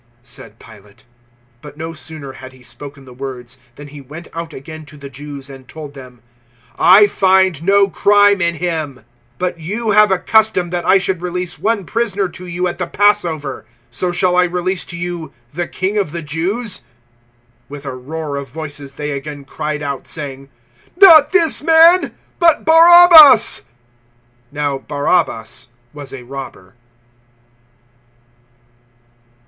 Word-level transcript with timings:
said 0.23 0.57
Pilate. 0.57 1.03
But 1.61 1.77
no 1.77 1.93
sooner 1.93 2.31
had 2.31 2.53
he 2.53 2.63
spoken 2.63 3.05
the 3.05 3.13
words 3.13 3.59
than 3.75 3.89
he 3.89 4.01
went 4.01 4.27
out 4.33 4.51
again 4.51 4.83
to 4.85 4.97
the 4.97 5.11
Jews 5.11 5.47
and 5.47 5.67
told 5.67 5.93
them, 5.93 6.23
"I 6.79 7.05
find 7.05 7.61
no 7.61 7.87
crime 7.87 8.41
in 8.41 8.55
him. 8.55 8.95
018:039 8.95 9.03
But 9.37 9.59
you 9.59 9.91
have 9.91 10.09
a 10.09 10.17
custom 10.17 10.71
that 10.71 10.85
I 10.85 10.97
should 10.97 11.21
release 11.21 11.59
one 11.59 11.85
prisoner 11.85 12.27
to 12.29 12.47
you 12.47 12.67
at 12.67 12.79
the 12.79 12.87
Passover. 12.87 13.63
So 13.91 14.11
shall 14.11 14.35
I 14.35 14.45
release 14.45 14.85
to 14.85 14.97
you 14.97 15.33
the 15.53 15.67
King 15.67 15.99
of 15.99 16.11
the 16.13 16.23
Jews?" 16.23 16.79
018:040 16.79 16.83
With 17.69 17.85
a 17.85 17.95
roar 17.95 18.37
of 18.37 18.49
voices 18.49 18.95
they 18.95 19.11
again 19.11 19.45
cried 19.45 19.83
out, 19.83 20.07
saying, 20.07 20.49
"Not 20.99 21.29
this 21.31 21.61
man, 21.61 22.15
but 22.39 22.65
Barabbas!" 22.65 23.65
Now 24.51 24.79
Barabbas 24.79 25.67
was 25.93 26.11
a 26.11 26.23
robber. 26.23 26.73